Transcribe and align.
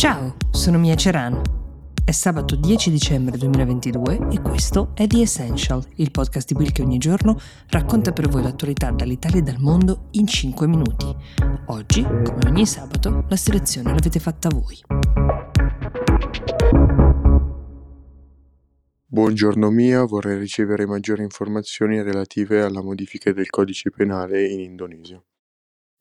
Ciao, 0.00 0.34
sono 0.50 0.78
Mia 0.78 0.94
Ceran. 0.94 1.42
È 2.02 2.10
sabato 2.10 2.56
10 2.56 2.90
dicembre 2.90 3.36
2022 3.36 4.28
e 4.30 4.40
questo 4.40 4.92
è 4.94 5.06
The 5.06 5.20
Essential, 5.20 5.86
il 5.96 6.10
podcast 6.10 6.50
di 6.50 6.54
Will 6.54 6.72
che 6.72 6.80
ogni 6.80 6.96
giorno 6.96 7.38
racconta 7.68 8.10
per 8.10 8.26
voi 8.26 8.42
l'attualità 8.42 8.90
dall'Italia 8.92 9.40
e 9.40 9.42
dal 9.42 9.58
mondo 9.58 10.06
in 10.12 10.26
5 10.26 10.66
minuti. 10.66 11.04
Oggi, 11.66 12.02
come 12.02 12.40
ogni 12.46 12.64
sabato, 12.64 13.26
la 13.28 13.36
selezione 13.36 13.92
l'avete 13.92 14.20
fatta 14.20 14.48
voi. 14.48 14.78
Buongiorno 19.04 19.68
Mia, 19.68 20.02
vorrei 20.04 20.38
ricevere 20.38 20.86
maggiori 20.86 21.22
informazioni 21.22 22.00
relative 22.00 22.62
alla 22.62 22.82
modifica 22.82 23.34
del 23.34 23.50
codice 23.50 23.90
penale 23.90 24.46
in 24.46 24.60
Indonesia. 24.60 25.22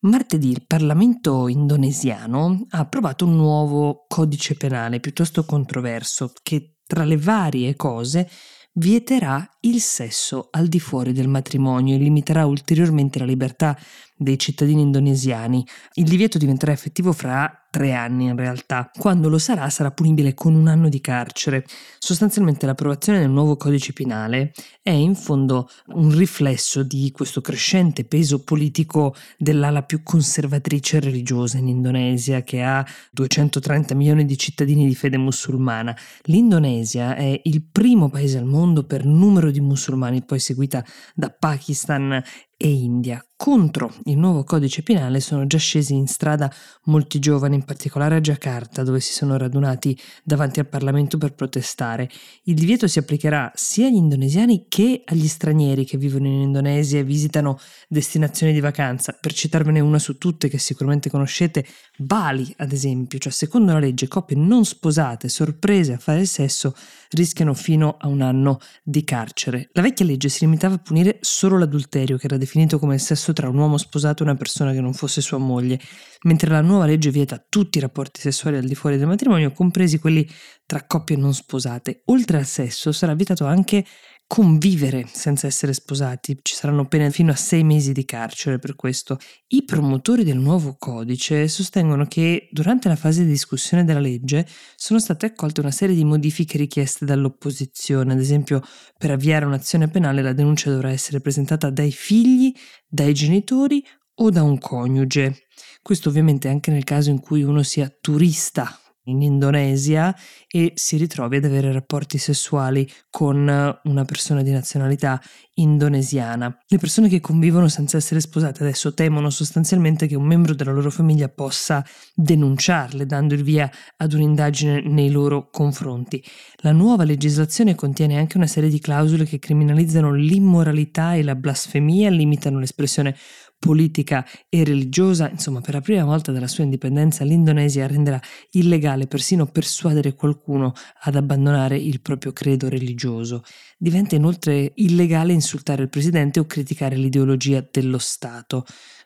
Martedì 0.01 0.49
il 0.49 0.63
Parlamento 0.65 1.49
indonesiano 1.49 2.65
ha 2.69 2.79
approvato 2.79 3.25
un 3.25 3.35
nuovo 3.35 4.05
codice 4.07 4.55
penale 4.55 5.01
piuttosto 5.01 5.43
controverso 5.43 6.31
che 6.41 6.77
tra 6.87 7.03
le 7.03 7.17
varie 7.17 7.75
cose 7.75 8.29
vieterà 8.75 9.45
il 9.61 9.81
sesso 9.81 10.47
al 10.51 10.67
di 10.67 10.79
fuori 10.79 11.11
del 11.11 11.27
matrimonio 11.27 11.95
e 11.95 11.97
limiterà 11.97 12.45
ulteriormente 12.45 13.19
la 13.19 13.25
libertà 13.25 13.77
dei 14.19 14.37
cittadini 14.37 14.81
indonesiani. 14.81 15.65
Il 15.93 16.03
divieto 16.03 16.37
diventerà 16.37 16.73
effettivo 16.73 17.13
fra 17.13 17.63
tre 17.69 17.93
anni 17.93 18.25
in 18.25 18.35
realtà. 18.35 18.91
Quando 18.97 19.29
lo 19.29 19.37
sarà 19.37 19.69
sarà 19.69 19.91
punibile 19.91 20.33
con 20.33 20.55
un 20.55 20.67
anno 20.67 20.89
di 20.89 20.99
carcere. 20.99 21.65
Sostanzialmente 21.99 22.65
l'approvazione 22.65 23.19
del 23.19 23.29
nuovo 23.29 23.55
codice 23.55 23.93
penale 23.93 24.51
è 24.81 24.89
in 24.89 25.15
fondo 25.15 25.69
un 25.87 26.15
riflesso 26.15 26.83
di 26.83 27.11
questo 27.11 27.41
crescente 27.41 28.03
peso 28.03 28.43
politico 28.43 29.15
dell'ala 29.37 29.83
più 29.83 30.01
conservatrice 30.03 30.97
e 30.97 31.01
religiosa 31.01 31.57
in 31.57 31.67
Indonesia 31.67 32.41
che 32.41 32.61
ha 32.61 32.85
230 33.11 33.95
milioni 33.95 34.25
di 34.25 34.37
cittadini 34.37 34.85
di 34.87 34.95
fede 34.95 35.17
musulmana. 35.17 35.95
L'Indonesia 36.23 37.15
è 37.15 37.39
il 37.43 37.63
primo 37.63 38.09
paese 38.09 38.37
al 38.37 38.45
mondo 38.45 38.83
per 38.83 39.05
numero 39.05 39.51
di 39.51 39.61
musulmani, 39.61 40.23
poi 40.23 40.39
seguita 40.39 40.83
da 41.13 41.29
Pakistan 41.29 42.21
e 42.61 42.69
India. 42.69 43.23
Contro 43.37 43.95
il 44.03 44.17
nuovo 44.17 44.43
codice 44.43 44.83
penale 44.83 45.21
sono 45.21 45.47
già 45.47 45.57
scesi 45.57 45.93
in 45.93 46.07
strada 46.07 46.53
molti 46.83 47.19
giovani, 47.19 47.55
in 47.55 47.63
particolare 47.63 48.17
a 48.17 48.19
Giacarta, 48.19 48.83
dove 48.83 48.99
si 48.99 49.13
sono 49.13 49.37
radunati 49.37 49.97
davanti 50.25 50.59
al 50.59 50.67
Parlamento 50.67 51.17
per 51.17 51.35
protestare. 51.35 52.09
Il 52.43 52.55
divieto 52.55 52.85
si 52.87 52.99
applicherà 52.99 53.49
sia 53.55 53.87
agli 53.87 53.95
indonesiani 53.95 54.65
che 54.67 55.03
agli 55.05 55.29
stranieri 55.29 55.85
che 55.85 55.97
vivono 55.97 56.27
in 56.27 56.41
Indonesia 56.41 56.99
e 56.99 57.05
visitano 57.05 57.57
destinazioni 57.87 58.51
di 58.51 58.59
vacanza. 58.59 59.17
Per 59.17 59.31
citarvene 59.31 59.79
una 59.79 59.99
su 59.99 60.17
tutte 60.17 60.49
che 60.49 60.57
sicuramente 60.57 61.09
conoscete, 61.09 61.65
Bali, 61.97 62.53
ad 62.57 62.73
esempio, 62.73 63.19
cioè 63.19 63.31
secondo 63.31 63.71
la 63.71 63.79
legge 63.79 64.09
coppie 64.09 64.35
non 64.35 64.65
sposate 64.65 65.29
sorprese 65.29 65.93
a 65.93 65.97
fare 65.97 66.25
sesso 66.25 66.75
rischiano 67.11 67.53
fino 67.53 67.95
a 67.97 68.09
un 68.09 68.19
anno 68.19 68.59
di 68.83 69.05
carcere. 69.05 69.69
La 69.71 69.81
vecchia 69.81 70.05
legge 70.05 70.27
si 70.27 70.43
limitava 70.43 70.75
a 70.75 70.79
punire 70.79 71.19
solo 71.21 71.57
l'adulterio, 71.57 72.17
che 72.17 72.25
era 72.25 72.35
definito 72.35 72.47
come 72.79 72.95
il 72.95 72.99
sesso 72.99 73.33
tra 73.33 73.49
un 73.49 73.57
uomo 73.57 73.77
sposato 73.77 74.23
e 74.23 74.25
una 74.25 74.35
persona 74.35 74.71
che 74.71 74.81
non 74.81 74.93
fosse 74.93 75.21
sua 75.21 75.37
moglie, 75.37 75.79
mentre 76.23 76.49
la 76.49 76.61
nuova 76.61 76.85
legge 76.85 77.11
vieta 77.11 77.43
tutti 77.47 77.77
i 77.77 77.81
rapporti 77.81 78.21
sessuali 78.21 78.57
al 78.57 78.65
di 78.65 78.75
fuori 78.75 78.97
del 78.97 79.07
matrimonio, 79.07 79.51
compresi 79.51 79.99
quelli 79.99 80.27
tra 80.65 80.85
coppie 80.85 81.15
non 81.15 81.33
sposate. 81.33 82.01
Oltre 82.05 82.37
al 82.37 82.45
sesso 82.45 82.91
sarà 82.91 83.13
vietato 83.13 83.45
anche 83.45 83.85
convivere 84.29 85.07
senza 85.11 85.47
essere 85.47 85.73
sposati. 85.73 86.37
Ci 86.43 86.53
saranno 86.53 86.87
pene 86.87 87.09
fino 87.09 87.31
a 87.31 87.35
sei 87.35 87.63
mesi 87.63 87.93
di 87.93 88.05
carcere 88.05 88.59
per 88.59 88.75
questo. 88.75 89.17
I 89.47 89.65
promotori 89.65 90.23
del 90.23 90.37
nuovo 90.37 90.75
codice 90.77 91.47
sostengono 91.47 92.05
che 92.05 92.47
durante 92.51 92.87
la 92.89 92.95
fase 92.95 93.23
di 93.23 93.31
discussione 93.31 93.83
della 93.83 93.99
legge 93.99 94.45
sono 94.75 94.99
state 94.99 95.25
accolte 95.25 95.61
una 95.61 95.71
serie 95.71 95.95
di 95.95 96.03
modifiche 96.03 96.59
richieste 96.59 97.05
dall'opposizione. 97.05 98.13
Ad 98.13 98.19
esempio, 98.19 98.61
per 98.99 99.09
avviare 99.09 99.45
un'azione 99.45 99.87
penale 99.87 100.21
la 100.21 100.33
denuncia 100.33 100.69
dovrà 100.69 100.91
essere 100.91 101.21
presentata 101.21 101.71
dai 101.71 101.91
figli, 101.91 102.53
dai 102.87 103.15
genitori 103.15 103.83
o 104.13 104.29
da 104.29 104.43
un 104.43 104.59
coniuge. 104.59 105.47
Questo 105.81 106.09
ovviamente 106.09 106.49
anche 106.49 106.69
nel 106.69 106.83
caso 106.83 107.09
in 107.09 107.19
cui 107.19 107.41
uno 107.41 107.63
sia 107.63 107.91
turista 107.99 108.79
in 109.03 109.21
Indonesia 109.21 110.15
e 110.47 110.73
si 110.75 110.97
ritrovi 110.97 111.37
ad 111.37 111.45
avere 111.45 111.71
rapporti 111.71 112.17
sessuali 112.17 112.89
con 113.09 113.37
una 113.83 114.05
persona 114.05 114.41
di 114.41 114.51
nazionalità 114.51 115.21
indonesiana. 115.59 116.57
Le 116.67 116.77
persone 116.77 117.09
che 117.09 117.19
convivono 117.19 117.67
senza 117.67 117.97
essere 117.97 118.19
sposate 118.19 118.63
adesso 118.63 118.93
temono 118.93 119.29
sostanzialmente 119.29 120.07
che 120.07 120.15
un 120.15 120.25
membro 120.25 120.53
della 120.53 120.71
loro 120.71 120.89
famiglia 120.89 121.29
possa 121.29 121.85
denunciarle, 122.13 123.05
dando 123.05 123.33
il 123.33 123.43
via 123.43 123.69
ad 123.97 124.13
un'indagine 124.13 124.81
nei 124.81 125.09
loro 125.11 125.49
confronti. 125.49 126.23
La 126.57 126.71
nuova 126.71 127.03
legislazione 127.03 127.75
contiene 127.75 128.17
anche 128.17 128.37
una 128.37 128.47
serie 128.47 128.69
di 128.69 128.79
clausole 128.79 129.25
che 129.25 129.39
criminalizzano 129.39 130.13
l'immoralità 130.13 131.13
e 131.13 131.23
la 131.23 131.35
blasfemia, 131.35 132.09
limitano 132.09 132.59
l'espressione 132.59 133.15
politica 133.59 134.25
e 134.47 134.63
religiosa, 134.63 135.29
insomma 135.29 135.59
per 135.59 135.73
la 135.73 135.81
prima 135.81 136.05
volta 136.05 136.31
dalla 136.31 136.47
sua 136.47 136.63
indipendenza 136.63 137.25
l'Indonesia 137.25 137.85
renderà 137.87 138.19
illegale 138.51 139.05
persino 139.05 139.45
persuadere 139.47 140.15
qualcuno 140.15 140.71
ad 141.01 141.15
abbandonare 141.15 141.77
il 141.77 141.99
proprio 141.99 142.31
credo 142.31 142.69
religioso. 142.69 143.43
Diventa 143.77 144.15
inoltre 144.15 144.71
illegale 144.75 145.33
insultare 145.49 145.81
il 145.81 145.89
presidente 145.89 146.39
o 146.39 146.45
criticare 146.45 146.95
l'ideologia 146.95 147.65
dello 147.71 147.97
Stato. 147.97 148.65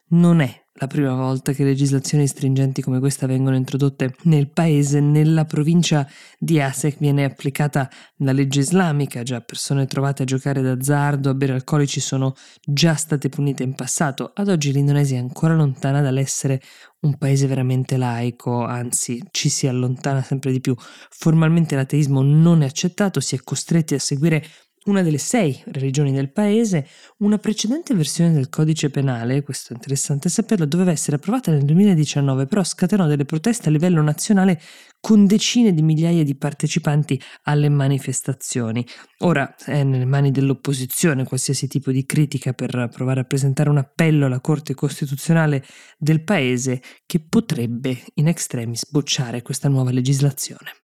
Non 0.09 0.41
è 0.41 0.61
la 0.77 0.87
prima 0.87 1.13
volta 1.13 1.53
che 1.53 1.63
legislazioni 1.63 2.27
stringenti 2.27 2.81
come 2.81 2.99
questa 2.99 3.27
vengono 3.27 3.55
introdotte 3.55 4.15
nel 4.23 4.49
paese. 4.49 4.99
Nella 4.99 5.45
provincia 5.45 6.05
di 6.37 6.59
Asek 6.59 6.97
viene 6.99 7.23
applicata 7.23 7.89
la 8.17 8.33
legge 8.33 8.59
islamica, 8.59 9.23
già 9.23 9.39
persone 9.39 9.85
trovate 9.85 10.23
a 10.23 10.25
giocare 10.25 10.61
d'azzardo, 10.61 11.29
a 11.29 11.33
bere 11.33 11.53
alcolici 11.53 12.01
sono 12.01 12.35
già 12.61 12.95
state 12.95 13.29
punite 13.29 13.63
in 13.63 13.73
passato. 13.73 14.31
Ad 14.33 14.49
oggi 14.49 14.73
l'Indonesia 14.73 15.15
è 15.15 15.21
ancora 15.21 15.55
lontana 15.55 16.01
dall'essere 16.01 16.61
un 17.01 17.17
paese 17.17 17.47
veramente 17.47 17.95
laico, 17.95 18.63
anzi 18.63 19.23
ci 19.31 19.49
si 19.49 19.67
allontana 19.67 20.21
sempre 20.21 20.51
di 20.51 20.59
più. 20.59 20.75
Formalmente 21.09 21.75
l'ateismo 21.75 22.21
non 22.21 22.63
è 22.63 22.65
accettato, 22.65 23.19
si 23.19 23.35
è 23.35 23.39
costretti 23.43 23.93
a 23.93 23.99
seguire 23.99 24.43
una 24.85 25.01
delle 25.01 25.17
sei 25.17 25.61
religioni 25.67 26.11
del 26.11 26.31
paese, 26.31 26.87
una 27.19 27.37
precedente 27.37 27.93
versione 27.93 28.33
del 28.33 28.49
codice 28.49 28.89
penale, 28.89 29.43
questo 29.43 29.73
è 29.73 29.75
interessante 29.75 30.29
saperlo, 30.29 30.65
doveva 30.65 30.91
essere 30.91 31.15
approvata 31.15 31.51
nel 31.51 31.63
2019, 31.63 32.47
però 32.47 32.63
scatenò 32.63 33.07
delle 33.07 33.25
proteste 33.25 33.69
a 33.69 33.71
livello 33.71 34.01
nazionale 34.01 34.59
con 34.99 35.25
decine 35.25 35.73
di 35.73 35.81
migliaia 35.81 36.23
di 36.23 36.35
partecipanti 36.35 37.21
alle 37.43 37.67
manifestazioni. 37.67 38.85
Ora 39.19 39.53
è 39.65 39.83
nelle 39.83 40.05
mani 40.05 40.31
dell'opposizione 40.31 41.25
qualsiasi 41.25 41.67
tipo 41.67 41.91
di 41.91 42.05
critica 42.05 42.53
per 42.53 42.89
provare 42.89 43.19
a 43.19 43.25
presentare 43.25 43.69
un 43.69 43.77
appello 43.77 44.27
alla 44.27 44.39
Corte 44.39 44.73
Costituzionale 44.73 45.65
del 45.97 46.23
paese 46.23 46.81
che 47.05 47.19
potrebbe 47.19 48.01
in 48.15 48.29
extremis 48.29 48.89
bocciare 48.89 49.41
questa 49.41 49.67
nuova 49.67 49.91
legislazione. 49.91 50.82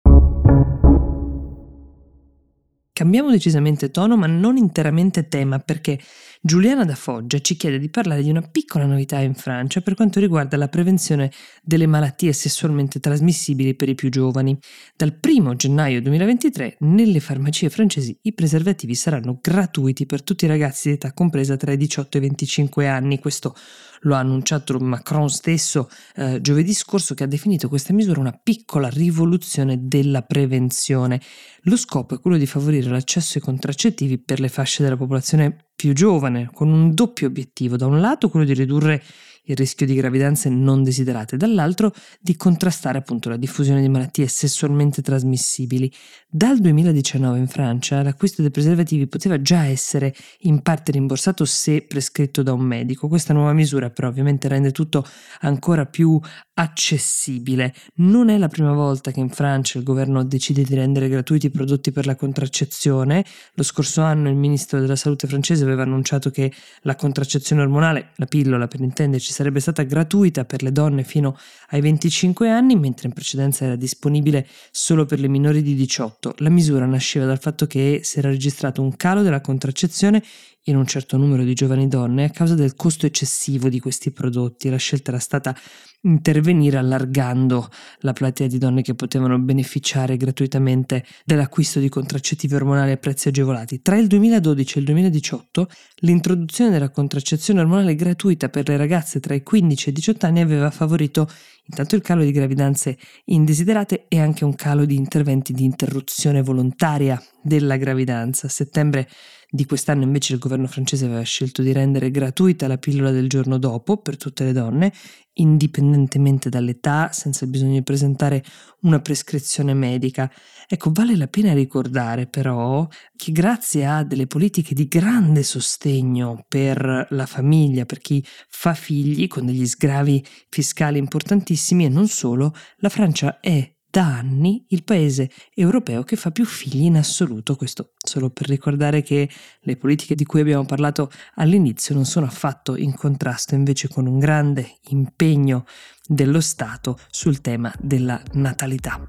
Cambiamo 2.98 3.30
decisamente 3.30 3.92
tono, 3.92 4.18
ma 4.18 4.26
non 4.26 4.58
interamente 4.58 5.28
tema, 5.28 5.60
perché 5.60 6.00
Giuliana 6.42 6.84
da 6.84 6.96
Foggia 6.96 7.38
ci 7.38 7.56
chiede 7.56 7.78
di 7.78 7.92
parlare 7.92 8.24
di 8.24 8.32
una 8.32 8.42
piccola 8.42 8.88
novità 8.88 9.20
in 9.20 9.36
Francia 9.36 9.82
per 9.82 9.94
quanto 9.94 10.20
riguarda 10.20 10.58
la 10.58 10.68
prevenzione 10.68 11.32
delle 11.62 11.86
malattie 11.86 12.34
sessualmente 12.34 13.00
trasmissibili 13.00 13.76
per 13.76 13.90
i 13.90 13.94
più 13.94 14.10
giovani. 14.10 14.58
Dal 14.96 15.16
1 15.22 15.56
gennaio 15.56 16.02
2023 16.02 16.78
nelle 16.80 17.20
farmacie 17.20 17.70
francesi 17.70 18.18
i 18.24 18.34
preservativi 18.34 18.96
saranno 18.96 19.38
gratuiti 19.44 20.08
per 20.08 20.24
tutti 20.24 20.46
i 20.46 20.48
ragazzi 20.48 20.88
di 20.88 20.96
età 20.96 21.14
compresa 21.14 21.56
tra 21.56 21.74
i 21.74 21.78
18 21.78 22.18
e 22.18 22.20
i 22.20 22.24
25 22.24 22.88
anni. 22.88 23.20
Questo 23.20 23.54
lo 24.02 24.16
ha 24.16 24.20
annunciato 24.20 24.78
Macron 24.80 25.30
stesso 25.30 25.90
eh, 26.16 26.40
giovedì 26.42 26.74
scorso 26.74 27.14
che 27.14 27.24
ha 27.24 27.28
definito 27.28 27.68
questa 27.70 27.94
misura 27.94 28.20
una 28.20 28.40
piccola 28.42 28.90
rivoluzione 28.90 29.88
della 29.88 30.22
prevenzione. 30.22 31.22
Lo 31.62 31.78
scopo 31.78 32.16
è 32.16 32.20
quello 32.20 32.38
di 32.38 32.46
favorire 32.46 32.90
l'accesso 32.90 33.38
ai 33.38 33.44
contraccettivi 33.44 34.18
per 34.20 34.40
le 34.40 34.50
fasce 34.50 34.84
della 34.84 34.98
popolazione 34.98 35.67
più 35.78 35.94
giovane, 35.94 36.50
con 36.52 36.70
un 36.70 36.94
doppio 36.96 37.28
obiettivo. 37.28 37.78
Da 37.78 37.86
un 37.86 38.02
lato 38.02 38.30
quello 38.30 38.46
di 38.46 38.54
ridurre 38.54 39.04
il 39.50 39.56
rischio 39.56 39.86
di 39.86 39.94
gravidanze 39.96 40.50
non 40.50 40.84
desiderate, 40.84 41.38
dall'altro 41.38 41.94
di 42.20 42.36
contrastare 42.36 42.98
appunto 42.98 43.30
la 43.30 43.38
diffusione 43.38 43.82
di 43.82 43.90
malattie 43.90 44.28
sessualmente 44.28 45.02
trasmissibili. 45.02 45.92
Dal 46.28 46.60
2019 46.60 47.38
in 47.38 47.48
Francia 47.48 48.02
l'acquisto 48.02 48.42
dei 48.42 48.52
preservativi 48.52 49.08
poteva 49.08 49.42
già 49.42 49.66
essere 49.66 50.14
in 50.40 50.62
parte 50.62 50.92
rimborsato 50.92 51.46
se 51.46 51.84
prescritto 51.84 52.44
da 52.44 52.54
un 52.54 52.62
medico. 52.62 53.08
Questa 53.08 53.34
nuova 53.34 53.54
misura 53.54 53.90
però 53.90 54.10
ovviamente 54.10 54.48
rende 54.48 54.72
tutto 54.72 55.06
ancora 55.42 55.86
più 55.86 56.20
accessibile. 56.56 57.74
Non 57.96 58.30
è 58.30 58.38
la 58.38 58.48
prima 58.48 58.74
volta 58.74 59.12
che 59.12 59.20
in 59.20 59.30
Francia 59.30 59.78
il 59.78 59.84
governo 59.84 60.24
decide 60.24 60.64
di 60.64 60.76
rendere 60.76 61.08
gratuiti 61.08 61.46
i 61.46 61.52
prodotti 61.52 61.92
per 61.92 62.06
la 62.06 62.16
contraccezione. 62.16 63.24
Lo 63.54 63.64
scorso 63.64 64.02
anno 64.02 64.28
il 64.28 64.36
ministro 64.36 64.80
della 64.80 64.96
salute 64.96 65.28
francese 65.28 65.64
aveva 65.68 65.84
annunciato 65.84 66.30
che 66.30 66.52
la 66.82 66.96
contraccezione 66.96 67.62
ormonale, 67.62 68.12
la 68.16 68.26
pillola 68.26 68.68
per 68.68 68.82
intenderci, 68.82 69.32
sarebbe 69.32 69.60
stata 69.60 69.84
gratuita 69.84 70.46
per 70.46 70.64
le 70.64 70.72
donne 70.72 71.04
fino 71.04 71.38
ai 71.70 71.82
25 71.82 72.50
anni, 72.50 72.76
mentre 72.76 73.08
in 73.08 73.14
precedenza 73.14 73.66
era 73.66 73.76
disponibile 73.76 74.48
solo 74.72 75.06
per 75.06 75.20
le 75.20 75.28
minori 75.28 75.62
di 75.62 75.76
18. 75.76 76.36
La 76.38 76.50
misura 76.50 76.86
nasceva 76.86 77.26
dal 77.26 77.40
fatto 77.40 77.68
che 77.68 78.02
si 78.04 78.20
era 78.20 78.30
registrato 78.30 78.82
un 78.82 78.96
calo 78.96 79.22
della 79.22 79.42
contraccezione 79.42 80.24
in 80.68 80.76
un 80.76 80.86
certo 80.86 81.18
numero 81.18 81.44
di 81.44 81.54
giovani 81.54 81.88
donne 81.88 82.26
a 82.26 82.30
causa 82.30 82.56
del 82.56 82.76
costo 82.76 83.06
eccessivo 83.06 83.70
di 83.70 83.80
questi 83.80 84.12
prodotti. 84.12 84.70
La 84.70 84.78
scelta 84.78 85.12
era 85.12 85.20
stata 85.20 85.56
intervenire 86.02 86.78
allargando 86.78 87.70
la 88.00 88.14
platea 88.14 88.48
di 88.48 88.58
donne 88.58 88.82
che 88.82 88.94
potevano 88.94 89.40
beneficiare 89.40 90.16
gratuitamente 90.16 91.06
dell'acquisto 91.26 91.80
di 91.80 91.90
contraccettivi 91.90 92.56
ormonali 92.56 92.92
a 92.92 92.98
prezzi 92.98 93.30
agevolati. 93.30 93.82
Tra 93.82 93.98
il 93.98 94.08
2012 94.08 94.78
e 94.78 94.80
il 94.80 94.86
2018 94.86 95.70
l'introduzione 96.02 96.72
della 96.72 96.90
contraccezione 96.90 97.62
ormonale 97.62 97.96
gratuita 97.96 98.50
per 98.50 98.68
le 98.68 98.78
ragazze 98.78 99.20
tra 99.20 99.34
i 99.34 99.44
15 99.44 99.88
e 99.88 99.92
i 99.92 99.96
18 99.96 100.26
anni 100.26 100.42
aveva 100.42 100.70
favorito 100.70 101.30
intanto 101.66 101.96
il 101.96 102.02
calo 102.02 102.24
di 102.24 102.32
gravidanze 102.32 102.98
indesiderate 103.26 104.06
e 104.08 104.20
anche 104.20 104.46
un 104.46 104.56
calo 104.56 104.86
di 104.86 104.96
interventi 104.96 105.52
di 105.52 105.64
interruzione 105.64 106.42
volontaria 106.42 107.22
della 107.42 107.78
gravidanza. 107.78 108.48
A 108.48 108.50
settembre 108.50 109.10
di 109.50 109.66
quest'anno 109.66 110.04
invece 110.04 110.34
il 110.34 110.40
governo 110.40 110.68
francese 110.68 111.06
aveva 111.06 111.22
scelto 111.22 111.62
di 111.62 111.72
rendere 111.72 112.12
gratuita 112.12 112.68
la 112.68 112.78
pillola 112.78 113.12
del 113.12 113.30
giorno 113.30 113.58
dopo 113.58 113.98
per 113.98 114.18
tutte 114.18 114.44
le 114.44 114.52
donne, 114.52 114.92
indipendentemente 115.34 116.50
dall'età, 116.50 117.12
senza 117.14 117.46
bisogno 117.46 117.74
di 117.74 117.84
presentare 117.84 118.44
una 118.82 119.00
prescrizione 119.00 119.74
medica. 119.74 120.30
Ecco, 120.68 120.92
vale 120.92 121.16
la 121.16 121.28
pena 121.28 121.54
ricordare 121.54 122.28
però 122.28 122.86
che 123.16 123.32
grazie 123.32 123.86
a 123.86 124.04
delle 124.04 124.28
politiche 124.28 124.74
di 124.74 124.88
grande 124.88 125.44
sostegno 125.44 126.44
per 126.48 127.08
la 127.12 127.26
famiglia, 127.26 127.86
per 127.86 128.00
chi 128.00 128.22
fa 128.50 128.74
figli, 128.74 129.28
con 129.28 129.46
degli 129.46 129.66
sgravi 129.66 130.26
fiscali 130.50 130.98
importantissimi 130.98 131.86
e 131.86 131.90
non 131.90 132.08
solo, 132.08 132.54
la 132.78 132.90
Francia 132.90 133.40
è 133.40 133.77
da 133.90 134.06
anni 134.06 134.66
il 134.70 134.84
paese 134.84 135.32
europeo 135.54 136.04
che 136.04 136.16
fa 136.16 136.32
più 136.32 136.46
figli 136.46 136.84
in 136.84 136.98
assoluto. 136.98 137.56
Questo 137.56 137.94
solo 137.98 138.30
per 138.30 138.48
ricordare 138.48 139.02
che 139.02 139.30
le 139.62 139.78
politiche 139.78 140.16
di 140.16 140.26
cui 140.26 140.42
abbiamo 140.42 140.66
parlato 140.66 141.10
all'inizio 141.36 141.96
non 141.96 142.06
sono 142.06 142.26
affatto 142.26 142.76
in 142.76 142.94
contrasto 142.94 143.56
invece 143.56 143.88
con 143.88 144.06
un 144.06 144.20
grande 144.20 144.78
impegno 144.90 145.66
dello 146.06 146.42
Stato 146.42 146.98
sul 147.10 147.42
tema 147.42 147.74
della 147.80 148.22
natalità. 148.34 149.08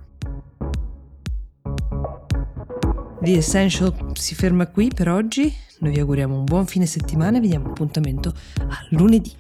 The 3.21 3.37
Essential 3.37 4.13
si 4.15 4.35
ferma 4.37 4.69
qui 4.69 4.91
per 4.95 5.09
oggi, 5.09 5.53
noi 5.81 5.93
vi 5.93 5.99
auguriamo 5.99 6.39
un 6.39 6.45
buon 6.45 6.67
fine 6.67 6.87
settimana 6.87 7.39
e 7.39 7.41
vi 7.41 7.49
diamo 7.49 7.69
appuntamento 7.69 8.33
a 8.57 8.87
lunedì. 8.91 9.35